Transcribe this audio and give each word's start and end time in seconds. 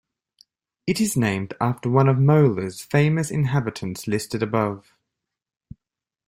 It 0.87 0.99
is 0.99 1.15
named 1.15 1.53
after 1.61 1.87
one 1.87 2.09
of 2.09 2.17
Mola's 2.17 2.81
famous 2.81 3.29
inhabitants 3.29 4.07
listed 4.07 4.41
above. 4.41 4.95